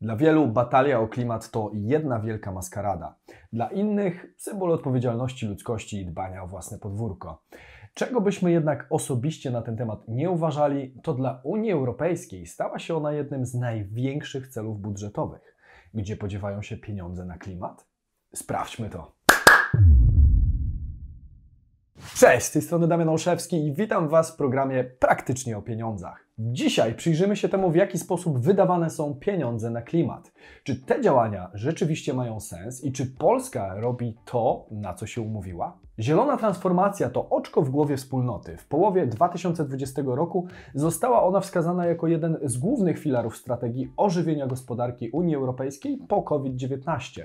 Dla 0.00 0.16
wielu 0.16 0.46
batalia 0.46 1.00
o 1.00 1.08
klimat 1.08 1.50
to 1.50 1.70
jedna 1.74 2.20
wielka 2.20 2.52
maskarada. 2.52 3.14
Dla 3.52 3.68
innych 3.68 4.34
symbol 4.36 4.72
odpowiedzialności 4.72 5.46
ludzkości 5.46 6.00
i 6.00 6.06
dbania 6.06 6.42
o 6.42 6.46
własne 6.46 6.78
podwórko. 6.78 7.42
Czego 7.94 8.20
byśmy 8.20 8.52
jednak 8.52 8.86
osobiście 8.90 9.50
na 9.50 9.62
ten 9.62 9.76
temat 9.76 10.08
nie 10.08 10.30
uważali, 10.30 10.94
to 11.02 11.14
dla 11.14 11.40
Unii 11.44 11.72
Europejskiej 11.72 12.46
stała 12.46 12.78
się 12.78 12.96
ona 12.96 13.12
jednym 13.12 13.46
z 13.46 13.54
największych 13.54 14.48
celów 14.48 14.80
budżetowych. 14.80 15.56
Gdzie 15.94 16.16
podziewają 16.16 16.62
się 16.62 16.76
pieniądze 16.76 17.24
na 17.24 17.38
klimat? 17.38 17.86
Sprawdźmy 18.34 18.90
to. 18.90 19.12
Cześć, 22.14 22.46
z 22.46 22.52
tej 22.52 22.62
strony 22.62 22.88
Damian 22.88 23.08
Olszewski 23.08 23.66
i 23.66 23.72
witam 23.72 24.08
Was 24.08 24.30
w 24.30 24.36
programie 24.36 24.84
Praktycznie 24.84 25.58
o 25.58 25.62
pieniądzach. 25.62 26.27
Dzisiaj 26.40 26.94
przyjrzymy 26.94 27.36
się 27.36 27.48
temu, 27.48 27.70
w 27.70 27.76
jaki 27.76 27.98
sposób 27.98 28.38
wydawane 28.38 28.90
są 28.90 29.14
pieniądze 29.14 29.70
na 29.70 29.82
klimat. 29.82 30.32
Czy 30.64 30.76
te 30.76 31.00
działania 31.00 31.50
rzeczywiście 31.54 32.14
mają 32.14 32.40
sens 32.40 32.84
i 32.84 32.92
czy 32.92 33.06
Polska 33.06 33.74
robi 33.74 34.16
to, 34.24 34.66
na 34.70 34.94
co 34.94 35.06
się 35.06 35.22
umówiła? 35.22 35.78
Zielona 35.98 36.36
transformacja 36.36 37.10
to 37.10 37.28
oczko 37.28 37.62
w 37.62 37.70
głowie 37.70 37.96
wspólnoty. 37.96 38.56
W 38.56 38.68
połowie 38.68 39.06
2020 39.06 40.02
roku 40.06 40.46
została 40.74 41.22
ona 41.22 41.40
wskazana 41.40 41.86
jako 41.86 42.06
jeden 42.06 42.38
z 42.42 42.58
głównych 42.58 42.98
filarów 42.98 43.36
strategii 43.36 43.92
ożywienia 43.96 44.46
gospodarki 44.46 45.10
Unii 45.10 45.34
Europejskiej 45.34 45.98
po 46.08 46.22
COVID-19. 46.22 47.22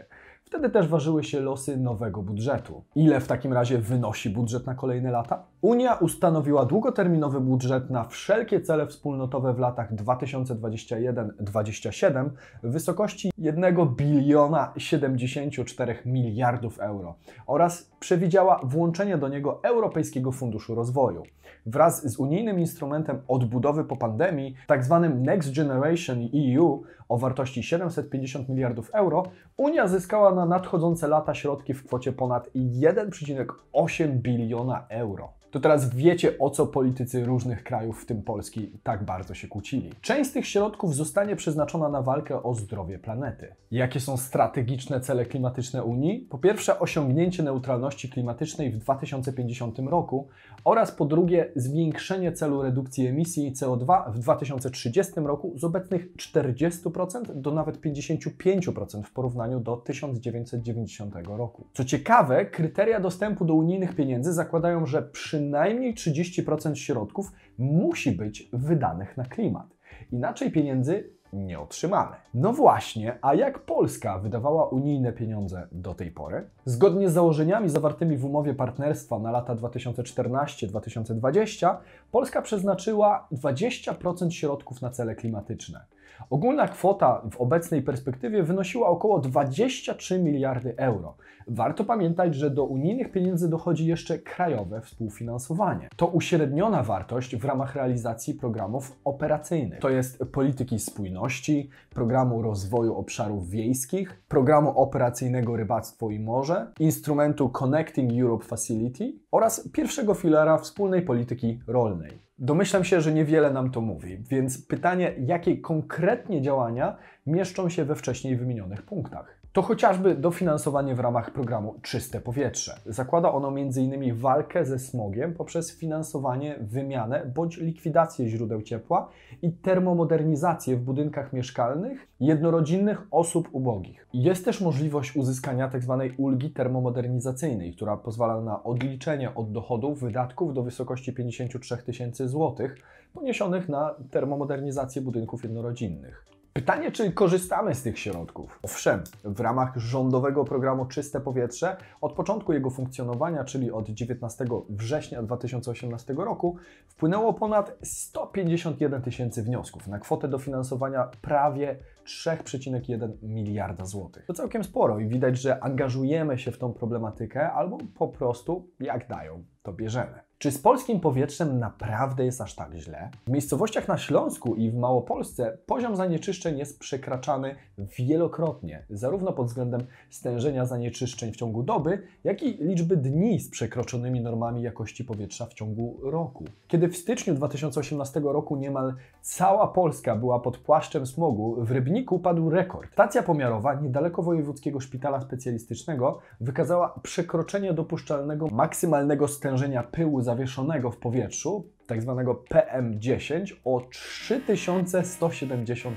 Wtedy 0.54 0.70
też 0.70 0.88
ważyły 0.88 1.24
się 1.24 1.40
losy 1.40 1.78
nowego 1.78 2.22
budżetu. 2.22 2.84
Ile 2.96 3.20
w 3.20 3.28
takim 3.28 3.54
razie 3.54 3.78
wynosi 3.78 4.30
budżet 4.30 4.66
na 4.66 4.76
kolejne 4.76 5.12
lata? 5.12 5.44
Unia 5.62 5.94
ustanowiła 5.94 6.66
długoterminowy 6.66 7.42
budżet 7.42 7.90
na 7.90 8.04
wszelkie 8.04 8.62
cele 8.62 8.88
wspólnotowe 8.88 9.54
w 9.54 9.60
latach 9.60 9.96
2021-2027 9.96 12.30
w 12.64 12.72
wysokości 12.72 13.32
1 13.38 13.96
biliona 13.96 14.74
74 14.78 15.96
miliardów 16.06 16.80
euro 16.80 17.16
oraz 17.48 17.92
przewidziała 18.00 18.60
włączenie 18.64 19.18
do 19.18 19.28
niego 19.28 19.60
Europejskiego 19.64 20.32
Funduszu 20.32 20.76
Rozwoju. 20.76 21.24
Wraz 21.66 22.12
z 22.12 22.20
unijnym 22.20 22.60
instrumentem 22.60 23.22
odbudowy 23.28 23.84
po 23.84 23.98
pandemii, 23.98 24.56
tzw. 24.68 25.00
Tak 25.04 25.26
Next 25.26 25.56
Generation 25.56 26.18
EU 26.58 26.84
o 27.10 27.18
wartości 27.18 27.64
750 27.64 28.50
miliardów 28.50 28.90
euro, 28.94 29.24
Unia 29.58 29.88
zyskała 29.88 30.36
na 30.36 30.43
nadchodzące 30.46 31.08
lata 31.08 31.34
środki 31.34 31.74
w 31.74 31.86
kwocie 31.86 32.12
ponad 32.12 32.50
1,8 32.56 34.08
biliona 34.10 34.86
euro 34.90 35.43
to 35.54 35.60
teraz 35.60 35.96
wiecie, 35.96 36.38
o 36.40 36.50
co 36.50 36.68
politycy 36.68 37.26
różnych 37.26 37.64
krajów, 37.64 38.02
w 38.02 38.06
tym 38.06 38.22
Polski, 38.22 38.72
tak 38.84 39.06
bardzo 39.06 39.34
się 39.34 39.48
kłócili. 39.48 39.92
Część 40.02 40.30
z 40.30 40.34
tych 40.34 40.48
środków 40.48 40.96
zostanie 40.96 41.36
przeznaczona 41.36 41.90
na 41.90 42.02
walkę 42.02 42.44
o 42.44 42.54
zdrowie 42.54 43.00
planety. 43.00 43.56
Jakie 43.72 44.00
są 44.00 44.18
strategiczne 44.18 45.00
cele 45.00 45.26
klimatyczne 45.26 45.84
Unii? 45.84 46.28
Po 46.30 46.38
pierwsze, 46.38 46.80
osiągnięcie 46.80 47.44
neutralności 47.44 48.10
klimatycznej 48.10 48.72
w 48.72 48.78
2050 48.78 49.80
roku 49.80 50.28
oraz 50.66 50.92
po 50.92 51.06
drugie, 51.06 51.52
zwiększenie 51.56 52.32
celu 52.32 52.62
redukcji 52.62 53.08
emisji 53.08 53.54
CO2 53.54 54.12
w 54.12 54.20
2030 54.20 55.14
roku 55.16 55.54
z 55.58 55.64
obecnych 55.64 56.16
40% 56.16 57.42
do 57.42 57.52
nawet 57.52 57.82
55% 57.82 59.04
w 59.04 59.14
porównaniu 59.14 59.60
do 59.60 59.78
1990 59.78 61.16
roku. 61.28 61.68
Co 61.74 61.86
ciekawe, 61.86 62.46
kryteria 62.46 63.00
dostępu 63.00 63.46
do 63.46 63.54
unijnych 63.54 63.96
pieniędzy 63.96 64.34
zakładają, 64.34 64.86
że 64.86 65.02
przy 65.02 65.43
przynajmniej 65.44 65.94
30% 65.94 66.76
środków 66.76 67.32
musi 67.58 68.12
być 68.12 68.50
wydanych 68.54 69.18
na 69.18 69.26
klimat. 69.26 69.68
Inaczej 70.12 70.52
pieniędzy 70.52 71.10
nie 71.34 71.60
otrzymamy. 71.60 72.16
No 72.34 72.54
właśnie, 72.54 73.18
a 73.22 73.36
jak 73.36 73.60
Polska 73.60 74.20
wydawała 74.20 74.70
unijne 74.70 75.14
pieniądze 75.14 75.68
do 75.72 75.94
tej 75.94 76.12
pory? 76.12 76.50
Zgodnie 76.66 77.10
z 77.10 77.14
założeniami 77.14 77.70
zawartymi 77.70 78.18
w 78.18 78.26
umowie 78.26 78.54
partnerstwa 78.54 79.20
na 79.20 79.32
lata 79.32 79.56
2014-2020, 79.56 81.76
Polska 82.12 82.42
przeznaczyła 82.42 83.28
20% 83.32 84.30
środków 84.30 84.82
na 84.82 84.90
cele 84.90 85.16
klimatyczne. 85.16 85.86
Ogólna 86.30 86.68
kwota 86.68 87.22
w 87.32 87.42
obecnej 87.42 87.82
perspektywie 87.82 88.44
wynosiła 88.44 88.88
około 88.88 89.20
23 89.20 90.20
miliardy 90.20 90.74
euro. 90.78 91.16
Warto 91.48 91.84
pamiętać, 91.84 92.36
że 92.36 92.50
do 92.50 92.64
unijnych 92.64 93.12
pieniędzy 93.12 93.50
dochodzi 93.50 93.86
jeszcze 93.86 94.20
krajowe 94.20 94.82
współfinansowanie. 94.82 95.90
To 95.96 96.08
uśredniona 96.08 96.84
wartość 96.84 97.36
w 97.36 97.46
ramach 97.46 97.76
realizacji 97.76 98.34
programów 98.34 99.00
operacyjnych. 99.06 99.80
To 99.80 99.90
jest 99.90 100.24
polityki 100.32 100.80
spójności, 100.80 101.70
programu 101.90 102.42
rozwoju 102.42 102.96
obszarów 102.96 103.50
wiejskich, 103.50 104.24
programu 104.28 104.80
operacyjnego 104.80 105.56
rybactwo 105.56 106.10
i 106.10 106.20
morze, 106.20 106.72
instrumentu 106.80 107.50
Connecting 107.50 108.12
Europe 108.22 108.46
Facility 108.46 109.14
oraz 109.32 109.70
pierwszego 109.74 110.14
filara 110.14 110.58
wspólnej 110.58 111.02
polityki 111.02 111.60
rolnej. 111.68 112.23
Domyślam 112.40 112.84
się, 112.84 113.02
że 113.02 113.14
niewiele 113.14 113.52
nam 113.52 113.72
to 113.72 113.82
mówi, 113.82 114.18
więc 114.30 114.68
pytanie, 114.68 115.14
jakie 115.20 115.58
konkretnie 115.58 116.42
działania 116.42 116.98
mieszczą 117.26 117.70
się 117.70 117.86
we 117.86 117.96
wcześniej 117.96 118.38
wymienionych 118.38 118.82
punktach. 118.82 119.43
To 119.54 119.62
chociażby 119.62 120.16
dofinansowanie 120.16 120.96
w 120.96 121.00
ramach 121.00 121.32
programu 121.32 121.76
Czyste 121.82 122.22
Powietrze. 122.22 122.80
Zakłada 122.86 123.32
ono 123.32 123.48
m.in. 123.48 124.16
walkę 124.16 124.66
ze 124.66 124.80
smogiem 124.80 125.34
poprzez 125.34 125.78
finansowanie, 125.78 126.56
wymianę 126.62 127.32
bądź 127.36 127.58
likwidację 127.58 128.30
źródeł 128.30 128.62
ciepła 128.62 129.10
i 129.42 129.52
termomodernizację 129.52 130.76
w 130.76 130.82
budynkach 130.82 131.34
mieszkalnych 131.34 132.08
jednorodzinnych 132.20 133.02
osób 133.12 133.50
ubogich. 133.52 134.08
Jest 134.14 134.46
też 134.46 134.62
możliwość 134.62 135.16
uzyskania 135.16 135.70
tzw. 135.70 136.00
Tak 136.08 136.20
ulgi 136.20 136.52
termomodernizacyjnej, 136.52 137.74
która 137.74 137.98
pozwala 137.98 138.42
na 138.42 138.64
odliczenie 138.64 139.36
od 139.36 139.52
dochodów 139.52 140.00
wydatków 140.00 140.54
do 140.54 140.64
wysokości 140.64 141.14
53 141.14 141.78
tysięcy 141.78 142.28
złotych 142.28 142.78
poniesionych 143.14 143.70
na 143.70 143.96
termomodernizację 144.12 145.02
budynków 145.02 145.44
jednorodzinnych. 145.44 146.33
Pytanie, 146.54 146.92
czy 146.92 147.12
korzystamy 147.12 147.76
z 147.76 147.84
tych 147.84 148.00
środków? 148.00 148.60
Owszem, 148.64 149.04
w 149.24 149.40
ramach 149.40 149.78
rządowego 149.78 150.46
programu 150.46 150.86
Czyste 150.86 151.20
Powietrze 151.20 151.78
od 152.02 152.14
początku 152.14 152.54
jego 152.54 152.70
funkcjonowania, 152.70 153.44
czyli 153.44 153.72
od 153.72 153.90
19 153.90 154.46
września 154.70 155.24
2018 155.24 156.14
roku, 156.14 156.58
wpłynęło 156.88 157.34
ponad 157.34 157.78
151 157.84 159.02
tysięcy 159.02 159.44
wniosków 159.44 159.88
na 159.88 160.00
kwotę 160.00 160.28
dofinansowania 160.28 161.10
prawie 161.22 161.80
3,1 162.04 163.10
miliarda 163.22 163.86
złotych. 163.86 164.26
To 164.26 164.34
całkiem 164.34 164.64
sporo 164.64 165.00
i 165.00 165.08
widać, 165.08 165.38
że 165.38 165.64
angażujemy 165.64 166.38
się 166.38 166.52
w 166.52 166.58
tą 166.58 166.74
problematykę 166.74 167.52
albo 167.52 167.78
po 167.96 168.08
prostu 168.08 168.68
jak 168.80 169.08
dają, 169.08 169.44
to 169.64 169.74
bierzemy. 169.74 170.20
Czy 170.44 170.52
z 170.52 170.58
polskim 170.58 171.00
powietrzem 171.00 171.60
naprawdę 171.60 172.26
jest 172.26 172.42
aż 172.42 172.56
tak 172.56 172.74
źle? 172.76 173.10
W 173.28 173.30
miejscowościach 173.30 173.88
na 173.88 173.98
Śląsku 173.98 174.56
i 174.56 174.72
w 174.72 174.76
Małopolsce 174.76 175.58
poziom 175.66 175.96
zanieczyszczeń 175.96 176.58
jest 176.58 176.80
przekraczany 176.80 177.56
wielokrotnie, 177.78 178.86
zarówno 178.90 179.34
pod 179.34 179.48
względem 179.48 179.82
stężenia 180.10 180.66
zanieczyszczeń 180.66 181.32
w 181.32 181.36
ciągu 181.36 181.64
doby, 181.64 182.02
jak 182.24 182.44
i 182.44 182.58
liczby 182.64 182.98
dni 182.98 183.40
z 183.40 183.50
przekroczonymi 183.50 184.22
normami 184.22 184.62
jakości 184.62 185.04
powietrza 185.04 185.46
w 185.46 185.54
ciągu 185.54 186.00
roku. 186.04 186.46
Kiedy 186.68 186.88
w 186.88 186.98
styczniu 186.98 187.34
2018 187.34 188.20
roku 188.20 188.56
niemal 188.56 188.94
cała 189.22 189.68
Polska 189.68 190.16
była 190.16 190.40
pod 190.40 190.58
płaszczem 190.58 191.06
smogu, 191.06 191.56
w 191.66 191.72
Rybniku 191.72 191.93
padł 192.24 192.50
rekord. 192.50 192.92
Stacja 192.92 193.24
pomiarowa 193.24 193.74
niedaleko 193.74 194.24
Wojewódzkiego 194.24 194.80
Szpitala 194.80 195.22
Specjalistycznego 195.22 196.20
wykazała 196.42 197.00
przekroczenie 197.04 197.74
dopuszczalnego 197.74 198.48
maksymalnego 198.48 199.28
stężenia 199.28 199.84
pyłu 199.84 200.22
za 200.22 200.34
zawieszonego 200.34 200.92
w 200.92 200.98
powietrzu, 200.98 201.66
tak 201.88 202.02
zwanego 202.02 202.44
PM10, 202.50 203.54
o 203.66 203.80
3170%. 203.80 205.92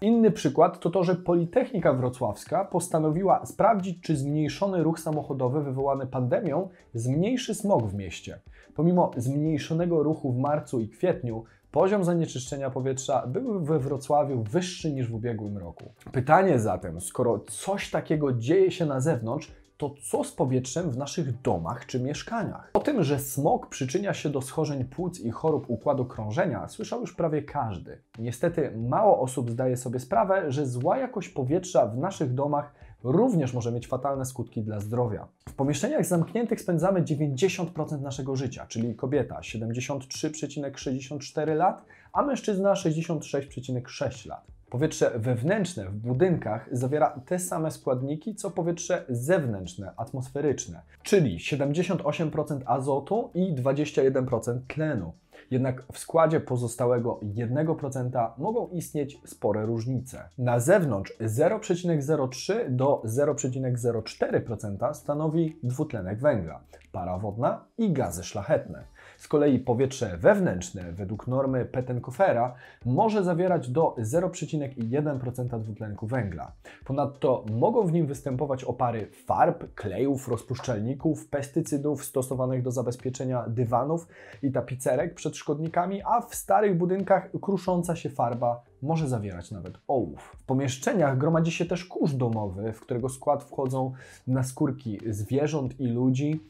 Inny 0.00 0.30
przykład 0.30 0.80
to 0.80 0.90
to, 0.90 1.04
że 1.04 1.14
Politechnika 1.14 1.92
Wrocławska 1.92 2.64
postanowiła 2.64 3.46
sprawdzić, 3.46 4.00
czy 4.00 4.16
zmniejszony 4.16 4.82
ruch 4.82 5.00
samochodowy 5.00 5.62
wywołany 5.62 6.06
pandemią 6.06 6.68
zmniejszy 6.94 7.54
smog 7.54 7.86
w 7.86 7.94
mieście. 7.94 8.40
Pomimo 8.74 9.10
zmniejszonego 9.16 10.02
ruchu 10.02 10.32
w 10.32 10.38
marcu 10.38 10.80
i 10.80 10.88
kwietniu, 10.88 11.44
Poziom 11.76 12.04
zanieczyszczenia 12.04 12.70
powietrza 12.70 13.26
był 13.26 13.64
we 13.64 13.78
Wrocławiu 13.78 14.42
wyższy 14.42 14.92
niż 14.92 15.08
w 15.08 15.14
ubiegłym 15.14 15.58
roku. 15.58 15.84
Pytanie 16.12 16.58
zatem, 16.58 17.00
skoro 17.00 17.38
coś 17.38 17.90
takiego 17.90 18.32
dzieje 18.32 18.70
się 18.70 18.86
na 18.86 19.00
zewnątrz, 19.00 19.52
to 19.76 19.94
co 20.10 20.24
z 20.24 20.32
powietrzem 20.32 20.90
w 20.90 20.96
naszych 20.96 21.40
domach 21.40 21.86
czy 21.86 22.00
mieszkaniach? 22.00 22.70
O 22.74 22.80
tym, 22.80 23.04
że 23.04 23.18
smog 23.18 23.68
przyczynia 23.68 24.14
się 24.14 24.30
do 24.30 24.42
schorzeń 24.42 24.84
płuc 24.84 25.20
i 25.20 25.30
chorób 25.30 25.64
układu 25.68 26.04
krążenia, 26.04 26.68
słyszał 26.68 27.00
już 27.00 27.14
prawie 27.14 27.42
każdy. 27.42 28.02
Niestety 28.18 28.72
mało 28.76 29.20
osób 29.20 29.50
zdaje 29.50 29.76
sobie 29.76 30.00
sprawę, 30.00 30.52
że 30.52 30.66
zła 30.66 30.98
jakość 30.98 31.28
powietrza 31.28 31.86
w 31.86 31.98
naszych 31.98 32.34
domach 32.34 32.74
również 33.04 33.54
może 33.54 33.72
mieć 33.72 33.86
fatalne 33.86 34.24
skutki 34.24 34.62
dla 34.62 34.80
zdrowia. 34.80 35.28
W 35.48 35.54
pomieszczeniach 35.54 36.06
zamkniętych 36.06 36.60
spędzamy 36.60 37.02
90% 37.02 38.00
naszego 38.00 38.36
życia, 38.36 38.66
czyli 38.66 38.94
kobieta 38.94 39.40
73,64 39.40 41.56
lat, 41.56 41.84
a 42.12 42.22
mężczyzna 42.22 42.74
66,6 42.74 44.28
lat. 44.28 44.55
Powietrze 44.76 45.10
wewnętrzne 45.14 45.84
w 45.84 45.94
budynkach 45.94 46.68
zawiera 46.72 47.20
te 47.26 47.38
same 47.38 47.70
składniki 47.70 48.34
co 48.34 48.50
powietrze 48.50 49.04
zewnętrzne, 49.08 49.92
atmosferyczne, 49.96 50.82
czyli 51.02 51.38
78% 51.38 52.60
azotu 52.66 53.30
i 53.34 53.54
21% 53.54 54.58
tlenu. 54.68 55.12
Jednak 55.50 55.82
w 55.92 55.98
składzie 55.98 56.40
pozostałego 56.40 57.20
1% 57.22 58.30
mogą 58.38 58.68
istnieć 58.68 59.20
spore 59.24 59.66
różnice. 59.66 60.28
Na 60.38 60.60
zewnątrz 60.60 61.12
0,03 61.20 62.70
do 62.70 63.02
0,04% 63.04 64.94
stanowi 64.94 65.58
dwutlenek 65.62 66.20
węgla, 66.20 66.60
para 66.92 67.18
wodna 67.18 67.64
i 67.78 67.92
gazy 67.92 68.24
szlachetne. 68.24 68.84
Z 69.16 69.28
kolei 69.28 69.58
powietrze 69.58 70.16
wewnętrzne 70.16 70.92
według 70.92 71.26
normy 71.26 71.64
Pettenkofera 71.64 72.54
może 72.84 73.24
zawierać 73.24 73.70
do 73.70 73.96
0,1% 73.98 75.60
dwutlenku 75.60 76.06
węgla. 76.06 76.52
Ponadto 76.84 77.44
mogą 77.50 77.86
w 77.86 77.92
nim 77.92 78.06
występować 78.06 78.64
opary 78.64 79.06
farb, 79.26 79.74
klejów, 79.74 80.28
rozpuszczalników, 80.28 81.28
pestycydów 81.28 82.04
stosowanych 82.04 82.62
do 82.62 82.70
zabezpieczenia 82.70 83.44
dywanów 83.48 84.08
i 84.42 84.52
tapicerek 84.52 85.14
przed 85.14 85.36
szkodnikami, 85.36 86.02
a 86.04 86.20
w 86.20 86.34
starych 86.34 86.76
budynkach 86.76 87.30
krusząca 87.40 87.96
się 87.96 88.10
farba 88.10 88.62
może 88.86 89.08
zawierać 89.08 89.50
nawet 89.50 89.74
ołów. 89.88 90.36
W 90.38 90.44
pomieszczeniach 90.44 91.18
gromadzi 91.18 91.52
się 91.52 91.66
też 91.66 91.84
kurz 91.84 92.12
domowy, 92.12 92.72
w 92.72 92.80
którego 92.80 93.08
skład 93.08 93.44
wchodzą 93.44 93.92
naskórki 94.26 94.98
zwierząt 95.10 95.80
i 95.80 95.86
ludzi, 95.86 96.40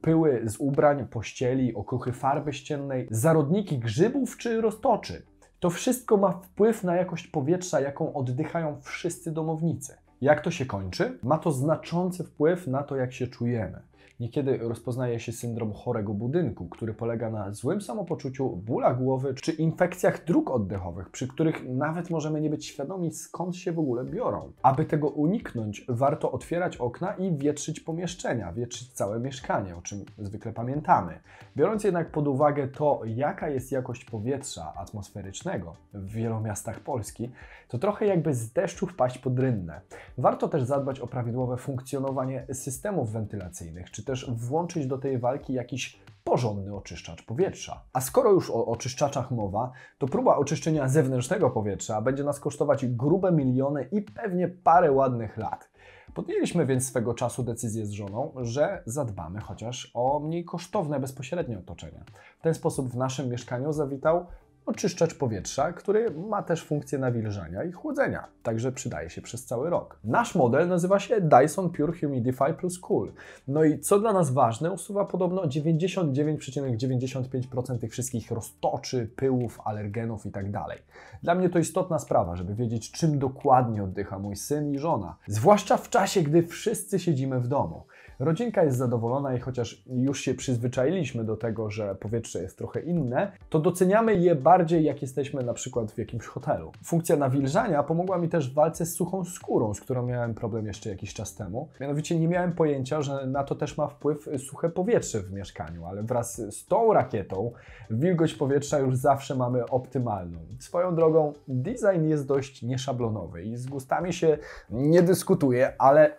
pyły 0.00 0.42
z 0.44 0.56
ubrań, 0.56 1.06
pościeli, 1.06 1.74
okruchy 1.74 2.12
farby 2.12 2.52
ściennej, 2.52 3.08
zarodniki 3.10 3.78
grzybów 3.78 4.36
czy 4.36 4.60
roztoczy. 4.60 5.22
To 5.60 5.70
wszystko 5.70 6.16
ma 6.16 6.32
wpływ 6.32 6.84
na 6.84 6.96
jakość 6.96 7.26
powietrza, 7.26 7.80
jaką 7.80 8.14
oddychają 8.14 8.80
wszyscy 8.80 9.32
domownicy. 9.32 9.96
Jak 10.20 10.40
to 10.40 10.50
się 10.50 10.66
kończy? 10.66 11.18
Ma 11.22 11.38
to 11.38 11.52
znaczący 11.52 12.24
wpływ 12.24 12.66
na 12.66 12.82
to, 12.82 12.96
jak 12.96 13.12
się 13.12 13.26
czujemy. 13.26 13.80
Niekiedy 14.20 14.58
rozpoznaje 14.58 15.20
się 15.20 15.32
syndrom 15.32 15.72
chorego 15.72 16.14
budynku, 16.14 16.68
który 16.68 16.94
polega 16.94 17.30
na 17.30 17.52
złym 17.52 17.80
samopoczuciu, 17.80 18.56
bólach 18.56 18.98
głowy 18.98 19.34
czy 19.34 19.52
infekcjach 19.52 20.24
dróg 20.24 20.50
oddechowych, 20.50 21.10
przy 21.10 21.28
których 21.28 21.68
nawet 21.68 22.10
możemy 22.10 22.40
nie 22.40 22.50
być 22.50 22.66
świadomi 22.66 23.12
skąd 23.12 23.56
się 23.56 23.72
w 23.72 23.78
ogóle 23.78 24.04
biorą. 24.04 24.52
Aby 24.62 24.84
tego 24.84 25.08
uniknąć, 25.08 25.84
warto 25.88 26.32
otwierać 26.32 26.76
okna 26.76 27.14
i 27.14 27.36
wietrzyć 27.36 27.80
pomieszczenia, 27.80 28.52
wietrzyć 28.52 28.92
całe 28.92 29.20
mieszkanie, 29.20 29.76
o 29.76 29.82
czym 29.82 30.04
zwykle 30.18 30.52
pamiętamy. 30.52 31.20
Biorąc 31.56 31.84
jednak 31.84 32.10
pod 32.10 32.28
uwagę 32.28 32.68
to, 32.68 33.00
jaka 33.04 33.48
jest 33.48 33.72
jakość 33.72 34.04
powietrza 34.04 34.74
atmosferycznego 34.74 35.76
w 35.92 36.12
wielu 36.12 36.40
miastach 36.40 36.80
Polski, 36.80 37.30
to 37.68 37.78
trochę 37.78 38.06
jakby 38.06 38.34
z 38.34 38.52
deszczu 38.52 38.86
wpaść 38.86 39.18
pod 39.18 39.38
rynnę. 39.38 39.80
Warto 40.18 40.48
też 40.48 40.62
zadbać 40.62 41.00
o 41.00 41.06
prawidłowe 41.06 41.56
funkcjonowanie 41.56 42.46
systemów 42.52 43.12
wentylacyjnych, 43.12 43.90
czy 43.90 44.03
też 44.04 44.30
włączyć 44.30 44.86
do 44.86 44.98
tej 44.98 45.18
walki 45.18 45.52
jakiś 45.52 46.04
porządny 46.24 46.76
oczyszczacz 46.76 47.22
powietrza. 47.22 47.82
A 47.92 48.00
skoro 48.00 48.32
już 48.32 48.50
o 48.50 48.66
oczyszczaczach 48.66 49.30
mowa, 49.30 49.72
to 49.98 50.06
próba 50.06 50.36
oczyszczenia 50.36 50.88
zewnętrznego 50.88 51.50
powietrza 51.50 52.02
będzie 52.02 52.24
nas 52.24 52.40
kosztować 52.40 52.86
grube 52.86 53.32
miliony 53.32 53.88
i 53.92 54.02
pewnie 54.02 54.48
parę 54.48 54.92
ładnych 54.92 55.36
lat. 55.36 55.70
Podjęliśmy 56.14 56.66
więc 56.66 56.86
swego 56.86 57.14
czasu 57.14 57.42
decyzję 57.42 57.86
z 57.86 57.90
żoną, 57.90 58.32
że 58.36 58.82
zadbamy 58.86 59.40
chociaż 59.40 59.90
o 59.94 60.20
mniej 60.20 60.44
kosztowne 60.44 61.00
bezpośrednie 61.00 61.58
otoczenie. 61.58 62.04
W 62.38 62.42
ten 62.42 62.54
sposób 62.54 62.88
w 62.88 62.96
naszym 62.96 63.28
mieszkaniu 63.28 63.72
zawitał 63.72 64.26
oczyszczacz 64.66 65.14
powietrza, 65.14 65.72
który 65.72 66.10
ma 66.10 66.42
też 66.42 66.64
funkcję 66.64 66.98
nawilżania 66.98 67.64
i 67.64 67.72
chłodzenia, 67.72 68.26
także 68.42 68.72
przydaje 68.72 69.10
się 69.10 69.22
przez 69.22 69.44
cały 69.44 69.70
rok. 69.70 69.98
Nasz 70.04 70.34
model 70.34 70.68
nazywa 70.68 70.98
się 70.98 71.20
Dyson 71.20 71.70
Pure 71.70 71.92
Humidify 72.00 72.54
Plus 72.58 72.78
Cool. 72.78 73.12
No 73.48 73.64
i 73.64 73.78
co 73.78 73.98
dla 73.98 74.12
nas 74.12 74.30
ważne, 74.30 74.72
usuwa 74.72 75.04
podobno 75.04 75.42
99,95% 75.42 77.78
tych 77.78 77.92
wszystkich 77.92 78.30
roztoczy, 78.30 79.10
pyłów, 79.16 79.60
alergenów 79.64 80.26
itd. 80.26 80.52
Tak 80.52 80.82
dla 81.22 81.34
mnie 81.34 81.50
to 81.50 81.58
istotna 81.58 81.98
sprawa, 81.98 82.36
żeby 82.36 82.54
wiedzieć, 82.54 82.90
czym 82.90 83.18
dokładnie 83.18 83.82
oddycha 83.82 84.18
mój 84.18 84.36
syn 84.36 84.72
i 84.72 84.78
żona, 84.78 85.16
zwłaszcza 85.26 85.76
w 85.76 85.90
czasie, 85.90 86.22
gdy 86.22 86.42
wszyscy 86.42 86.98
siedzimy 86.98 87.40
w 87.40 87.48
domu. 87.48 87.82
Rodzinka 88.18 88.64
jest 88.64 88.78
zadowolona 88.78 89.34
i 89.34 89.40
chociaż 89.40 89.84
już 89.86 90.20
się 90.20 90.34
przyzwyczailiśmy 90.34 91.24
do 91.24 91.36
tego, 91.36 91.70
że 91.70 91.94
powietrze 91.94 92.42
jest 92.42 92.58
trochę 92.58 92.80
inne, 92.80 93.32
to 93.48 93.58
doceniamy 93.58 94.14
je 94.14 94.34
bardziej 94.34 94.53
jak 94.82 95.02
jesteśmy 95.02 95.42
na 95.42 95.54
przykład 95.54 95.92
w 95.92 95.98
jakimś 95.98 96.26
hotelu. 96.26 96.72
Funkcja 96.84 97.16
nawilżania 97.16 97.82
pomogła 97.82 98.18
mi 98.18 98.28
też 98.28 98.50
w 98.50 98.54
walce 98.54 98.86
z 98.86 98.94
suchą 98.94 99.24
skórą, 99.24 99.74
z 99.74 99.80
którą 99.80 100.06
miałem 100.06 100.34
problem 100.34 100.66
jeszcze 100.66 100.90
jakiś 100.90 101.14
czas 101.14 101.34
temu. 101.34 101.68
Mianowicie 101.80 102.18
nie 102.18 102.28
miałem 102.28 102.52
pojęcia, 102.52 103.02
że 103.02 103.26
na 103.26 103.44
to 103.44 103.54
też 103.54 103.78
ma 103.78 103.86
wpływ 103.86 104.28
suche 104.38 104.68
powietrze 104.68 105.20
w 105.20 105.32
mieszkaniu, 105.32 105.86
ale 105.86 106.02
wraz 106.02 106.36
z 106.36 106.66
tą 106.66 106.92
rakietą 106.92 107.52
wilgoć 107.90 108.34
powietrza 108.34 108.78
już 108.78 108.96
zawsze 108.96 109.34
mamy 109.34 109.66
optymalną. 109.66 110.38
Swoją 110.58 110.94
drogą 110.94 111.32
design 111.48 112.04
jest 112.08 112.26
dość 112.26 112.62
nieszablonowy 112.62 113.42
i 113.42 113.56
z 113.56 113.66
gustami 113.66 114.12
się 114.12 114.38
nie 114.70 115.02
dyskutuje, 115.02 115.72
ale 115.78 116.16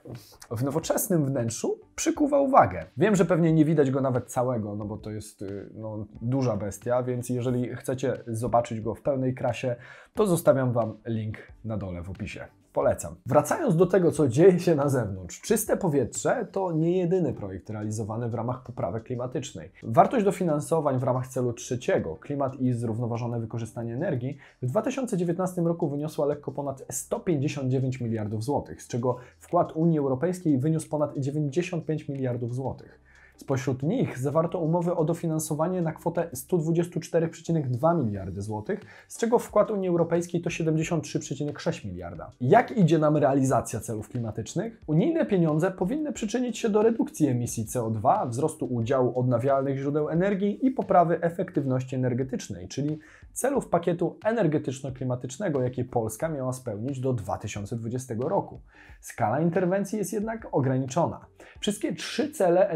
w 0.51 0.63
nowoczesnym 0.63 1.25
wnętrzu 1.25 1.84
przykuwa 1.95 2.39
uwagę. 2.39 2.85
Wiem, 2.97 3.15
że 3.15 3.25
pewnie 3.25 3.53
nie 3.53 3.65
widać 3.65 3.91
go 3.91 4.01
nawet 4.01 4.31
całego, 4.31 4.75
no 4.75 4.85
bo 4.85 4.97
to 4.97 5.11
jest 5.11 5.41
y, 5.41 5.69
no, 5.73 6.07
duża 6.21 6.57
bestia, 6.57 7.03
więc 7.03 7.29
jeżeli 7.29 7.75
chcecie 7.75 8.23
zobaczyć 8.27 8.81
go 8.81 8.95
w 8.95 9.01
pełnej 9.01 9.35
krasie, 9.35 9.75
to 10.13 10.27
zostawiam 10.27 10.73
Wam 10.73 10.97
link 11.05 11.37
na 11.65 11.77
dole 11.77 12.01
w 12.01 12.09
opisie. 12.09 12.47
Polecam. 12.75 13.15
Wracając 13.25 13.75
do 13.75 13.85
tego, 13.85 14.11
co 14.11 14.27
dzieje 14.27 14.59
się 14.59 14.75
na 14.75 14.89
zewnątrz. 14.89 15.41
Czyste 15.41 15.77
powietrze 15.77 16.47
to 16.51 16.71
nie 16.71 16.97
jedyny 16.97 17.33
projekt 17.33 17.69
realizowany 17.69 18.29
w 18.29 18.33
ramach 18.33 18.63
poprawy 18.63 19.01
klimatycznej. 19.01 19.71
Wartość 19.83 20.25
dofinansowań 20.25 20.99
w 20.99 21.03
ramach 21.03 21.27
celu 21.27 21.53
trzeciego, 21.53 22.15
klimat 22.15 22.55
i 22.55 22.73
zrównoważone 22.73 23.39
wykorzystanie 23.39 23.93
energii, 23.93 24.37
w 24.61 24.65
2019 24.65 25.61
roku 25.61 25.89
wyniosła 25.89 26.25
lekko 26.25 26.51
ponad 26.51 26.83
159 26.89 28.01
miliardów 28.01 28.43
złotych, 28.43 28.81
z 28.81 28.87
czego 28.87 29.17
wkład 29.39 29.71
Unii 29.75 29.99
Europejskiej 29.99 30.57
wyniósł 30.57 30.89
ponad 30.89 31.17
95 31.17 32.09
miliardów 32.09 32.55
złotych. 32.55 32.99
Spośród 33.37 33.83
nich 33.83 34.19
zawarto 34.19 34.59
umowy 34.59 34.95
o 34.95 35.05
dofinansowanie 35.05 35.81
na 35.81 35.93
kwotę 35.93 36.29
124,2 36.33 38.05
miliardy 38.05 38.41
złotych, 38.41 38.79
z 39.07 39.17
czego 39.17 39.39
wkład 39.39 39.71
Unii 39.71 39.89
Europejskiej 39.89 40.41
to 40.41 40.49
73,6 40.49 41.85
miliarda. 41.85 42.31
Jak 42.41 42.77
idzie 42.77 42.99
nam 42.99 43.17
realizacja 43.17 43.79
celów 43.79 44.09
klimatycznych? 44.09 44.81
Unijne 44.87 45.25
pieniądze 45.25 45.71
powinny 45.71 46.13
przyczynić 46.13 46.57
się 46.57 46.69
do 46.69 46.81
redukcji 46.81 47.27
emisji 47.27 47.65
CO2, 47.65 48.29
wzrostu 48.29 48.65
udziału 48.65 49.19
odnawialnych 49.19 49.77
źródeł 49.77 50.09
energii 50.09 50.65
i 50.65 50.71
poprawy 50.71 51.21
efektywności 51.21 51.95
energetycznej, 51.95 52.67
czyli 52.67 52.99
celów 53.33 53.69
pakietu 53.69 54.19
energetyczno-klimatycznego, 54.25 55.61
jakie 55.61 55.85
Polska 55.85 56.29
miała 56.29 56.53
spełnić 56.53 56.99
do 56.99 57.13
2020 57.13 58.15
roku. 58.19 58.61
Skala 59.01 59.39
interwencji 59.39 59.97
jest 59.97 60.13
jednak 60.13 60.47
ograniczona. 60.51 61.25
Wszystkie 61.59 61.93
trzy 61.93 62.31
cele 62.31 62.69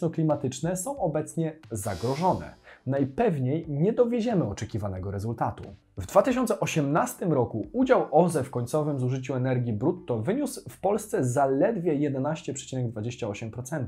energetyczno-klimatyczne 0.00 0.76
są 0.76 0.98
obecnie 0.98 1.56
zagrożone. 1.70 2.54
Najpewniej 2.86 3.66
nie 3.68 3.92
dowieziemy 3.92 4.44
oczekiwanego 4.44 5.10
rezultatu. 5.10 5.64
W 6.00 6.06
2018 6.06 7.26
roku 7.26 7.66
udział 7.72 8.06
OZE 8.10 8.44
w 8.44 8.50
końcowym 8.50 8.98
zużyciu 8.98 9.34
energii 9.34 9.72
brutto 9.72 10.18
wyniósł 10.18 10.70
w 10.70 10.80
Polsce 10.80 11.24
zaledwie 11.24 12.10
11,28%, 12.10 13.86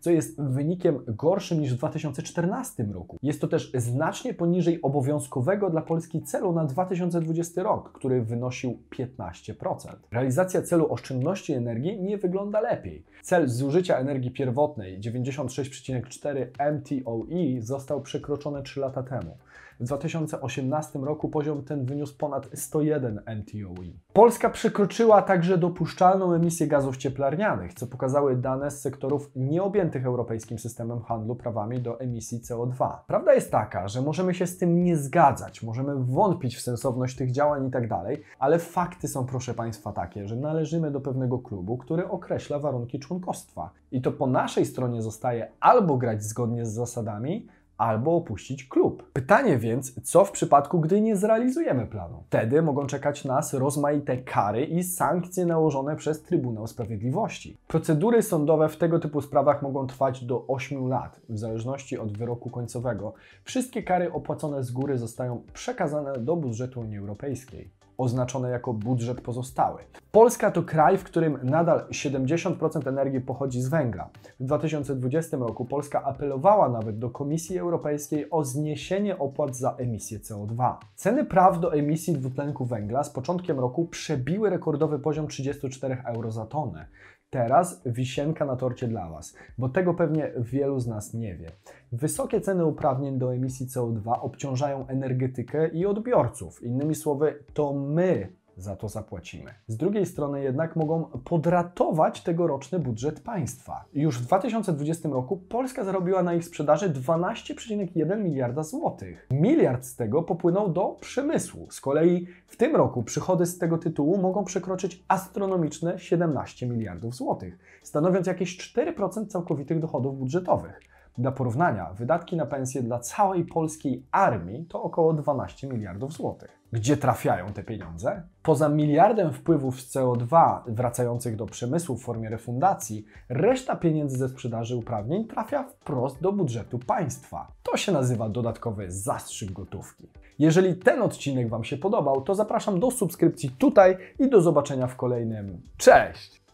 co 0.00 0.10
jest 0.10 0.42
wynikiem 0.42 1.04
gorszym 1.06 1.60
niż 1.60 1.74
w 1.74 1.76
2014 1.76 2.84
roku. 2.92 3.16
Jest 3.22 3.40
to 3.40 3.48
też 3.48 3.72
znacznie 3.74 4.34
poniżej 4.34 4.82
obowiązkowego 4.82 5.70
dla 5.70 5.82
Polski 5.82 6.22
celu 6.22 6.52
na 6.52 6.64
2020 6.64 7.62
rok, 7.62 7.92
który 7.92 8.22
wynosił 8.22 8.78
15%. 8.98 9.94
Realizacja 10.10 10.62
celu 10.62 10.92
oszczędności 10.92 11.52
energii 11.52 12.02
nie 12.02 12.18
wygląda 12.18 12.60
lepiej. 12.60 13.04
Cel 13.22 13.48
zużycia 13.48 13.98
energii 13.98 14.30
pierwotnej 14.30 15.00
96,4 15.00 16.46
MTOE 16.72 17.62
został 17.62 18.02
przekroczony 18.02 18.62
3 18.62 18.80
lata 18.80 19.02
temu. 19.02 19.36
W 19.80 19.84
2018 19.84 20.98
roku 20.98 21.28
poziom 21.48 21.64
ten 21.64 21.84
wyniósł 21.84 22.16
ponad 22.16 22.48
101 22.54 23.20
NTOE. 23.26 23.84
Polska 24.12 24.50
przekroczyła 24.50 25.22
także 25.22 25.58
dopuszczalną 25.58 26.32
emisję 26.32 26.66
gazów 26.66 26.96
cieplarnianych, 26.96 27.74
co 27.74 27.86
pokazały 27.86 28.36
dane 28.36 28.70
z 28.70 28.80
sektorów 28.80 29.30
nieobjętych 29.36 30.06
europejskim 30.06 30.58
systemem 30.58 31.00
handlu 31.00 31.36
prawami 31.36 31.80
do 31.80 32.00
emisji 32.00 32.40
CO2. 32.40 32.98
Prawda 33.06 33.34
jest 33.34 33.50
taka, 33.50 33.88
że 33.88 34.02
możemy 34.02 34.34
się 34.34 34.46
z 34.46 34.58
tym 34.58 34.84
nie 34.84 34.96
zgadzać, 34.96 35.62
możemy 35.62 36.04
wątpić 36.04 36.56
w 36.56 36.60
sensowność 36.60 37.16
tych 37.16 37.32
działań 37.32 37.66
i 37.66 37.70
tak 37.70 37.88
dalej, 37.88 38.22
ale 38.38 38.58
fakty 38.58 39.08
są, 39.08 39.26
proszę 39.26 39.54
Państwa, 39.54 39.92
takie, 39.92 40.28
że 40.28 40.36
należymy 40.36 40.90
do 40.90 41.00
pewnego 41.00 41.38
klubu, 41.38 41.78
który 41.78 42.08
określa 42.08 42.58
warunki 42.58 42.98
członkostwa. 42.98 43.70
I 43.92 44.02
to 44.02 44.12
po 44.12 44.26
naszej 44.26 44.66
stronie 44.66 45.02
zostaje 45.02 45.48
albo 45.60 45.96
grać 45.96 46.24
zgodnie 46.24 46.66
z 46.66 46.72
zasadami, 46.72 47.48
albo 47.78 48.16
opuścić 48.16 48.64
klub. 48.64 49.10
Pytanie 49.12 49.58
więc, 49.58 49.94
co 50.02 50.24
w 50.24 50.30
przypadku, 50.30 50.80
gdy 50.80 51.00
nie 51.00 51.16
zrealizujemy 51.16 51.86
planu? 51.86 52.22
Wtedy 52.26 52.62
mogą 52.62 52.86
czekać 52.86 53.24
nas 53.24 53.54
rozmaite 53.54 54.16
kary 54.16 54.64
i 54.64 54.82
sankcje 54.82 55.46
nałożone 55.46 55.96
przez 55.96 56.22
Trybunał 56.22 56.66
Sprawiedliwości. 56.66 57.56
Procedury 57.68 58.22
sądowe 58.22 58.68
w 58.68 58.76
tego 58.76 58.98
typu 58.98 59.20
sprawach 59.20 59.62
mogą 59.62 59.86
trwać 59.86 60.24
do 60.24 60.46
8 60.46 60.88
lat, 60.88 61.20
w 61.28 61.38
zależności 61.38 61.98
od 61.98 62.18
wyroku 62.18 62.50
końcowego. 62.50 63.12
Wszystkie 63.44 63.82
kary 63.82 64.12
opłacone 64.12 64.64
z 64.64 64.70
góry 64.70 64.98
zostają 64.98 65.42
przekazane 65.52 66.12
do 66.18 66.36
budżetu 66.36 66.80
Unii 66.80 66.98
Europejskiej 66.98 67.77
oznaczone 67.98 68.50
jako 68.50 68.72
budżet 68.72 69.20
pozostały. 69.20 69.82
Polska 70.12 70.50
to 70.50 70.62
kraj, 70.62 70.98
w 70.98 71.04
którym 71.04 71.38
nadal 71.42 71.88
70% 71.90 72.88
energii 72.88 73.20
pochodzi 73.20 73.60
z 73.60 73.68
węgla. 73.68 74.10
W 74.40 74.44
2020 74.44 75.36
roku 75.36 75.64
Polska 75.64 76.02
apelowała 76.04 76.68
nawet 76.68 76.98
do 76.98 77.10
Komisji 77.10 77.58
Europejskiej 77.58 78.30
o 78.30 78.44
zniesienie 78.44 79.18
opłat 79.18 79.56
za 79.56 79.74
emisję 79.78 80.18
CO2. 80.18 80.74
Ceny 80.94 81.24
praw 81.24 81.60
do 81.60 81.74
emisji 81.74 82.14
dwutlenku 82.14 82.64
węgla 82.66 83.04
z 83.04 83.10
początkiem 83.10 83.60
roku 83.60 83.86
przebiły 83.86 84.50
rekordowy 84.50 84.98
poziom 84.98 85.28
34 85.28 86.02
euro 86.04 86.30
za 86.30 86.46
tonę. 86.46 86.86
Teraz 87.30 87.82
wisienka 87.86 88.44
na 88.44 88.56
torcie 88.56 88.88
dla 88.88 89.10
Was, 89.10 89.36
bo 89.58 89.68
tego 89.68 89.94
pewnie 89.94 90.32
wielu 90.36 90.80
z 90.80 90.86
nas 90.86 91.14
nie 91.14 91.36
wie. 91.36 91.50
Wysokie 91.92 92.40
ceny 92.40 92.64
uprawnień 92.64 93.18
do 93.18 93.34
emisji 93.34 93.66
CO2 93.66 94.12
obciążają 94.20 94.86
energetykę 94.86 95.68
i 95.68 95.86
odbiorców. 95.86 96.62
Innymi 96.62 96.94
słowy, 96.94 97.44
to 97.54 97.72
my 97.72 98.37
za 98.58 98.76
to 98.76 98.88
zapłacimy. 98.88 99.54
Z 99.66 99.76
drugiej 99.76 100.06
strony 100.06 100.42
jednak 100.42 100.76
mogą 100.76 101.04
podratować 101.04 102.22
tegoroczny 102.22 102.78
budżet 102.78 103.20
państwa. 103.20 103.84
Już 103.94 104.18
w 104.18 104.26
2020 104.26 105.08
roku 105.08 105.36
Polska 105.36 105.84
zarobiła 105.84 106.22
na 106.22 106.34
ich 106.34 106.44
sprzedaży 106.44 106.90
12,1 106.90 108.22
miliarda 108.22 108.62
złotych. 108.62 109.26
Miliard 109.30 109.84
z 109.84 109.96
tego 109.96 110.22
popłynął 110.22 110.68
do 110.68 110.96
przemysłu. 111.00 111.66
Z 111.70 111.80
kolei 111.80 112.26
w 112.46 112.56
tym 112.56 112.76
roku 112.76 113.02
przychody 113.02 113.46
z 113.46 113.58
tego 113.58 113.78
tytułu 113.78 114.18
mogą 114.18 114.44
przekroczyć 114.44 115.04
astronomiczne 115.08 115.98
17 115.98 116.66
miliardów 116.66 117.14
złotych, 117.14 117.58
stanowiąc 117.82 118.26
jakieś 118.26 118.74
4% 118.74 119.26
całkowitych 119.26 119.80
dochodów 119.80 120.18
budżetowych. 120.18 120.80
Dla 121.18 121.32
porównania, 121.32 121.92
wydatki 121.92 122.36
na 122.36 122.46
pensje 122.46 122.82
dla 122.82 122.98
całej 122.98 123.44
polskiej 123.44 124.06
armii 124.12 124.64
to 124.64 124.82
około 124.82 125.12
12 125.12 125.66
miliardów 125.68 126.12
złotych. 126.12 126.58
Gdzie 126.72 126.96
trafiają 126.96 127.52
te 127.52 127.62
pieniądze? 127.62 128.22
Poza 128.42 128.68
miliardem 128.68 129.32
wpływów 129.32 129.80
z 129.80 129.94
CO2 129.94 130.60
wracających 130.66 131.36
do 131.36 131.46
przemysłu 131.46 131.96
w 131.96 132.02
formie 132.02 132.28
refundacji, 132.28 133.04
reszta 133.28 133.76
pieniędzy 133.76 134.16
ze 134.16 134.28
sprzedaży 134.28 134.76
uprawnień 134.76 135.24
trafia 135.24 135.62
wprost 135.62 136.20
do 136.20 136.32
budżetu 136.32 136.78
państwa. 136.78 137.52
To 137.62 137.76
się 137.76 137.92
nazywa 137.92 138.28
dodatkowy 138.28 138.90
zastrzyk 138.90 139.52
gotówki. 139.52 140.08
Jeżeli 140.38 140.76
ten 140.76 141.02
odcinek 141.02 141.48
Wam 141.48 141.64
się 141.64 141.76
podobał, 141.76 142.20
to 142.20 142.34
zapraszam 142.34 142.80
do 142.80 142.90
subskrypcji 142.90 143.50
tutaj 143.50 143.96
i 144.18 144.30
do 144.30 144.40
zobaczenia 144.40 144.86
w 144.86 144.96
kolejnym. 144.96 145.62
Cześć! 145.76 146.47